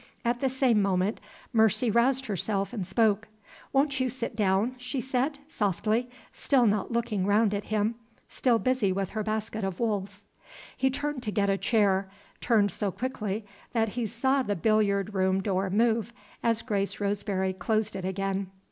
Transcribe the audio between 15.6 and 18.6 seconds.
move, as Grace Roseberry closed it again.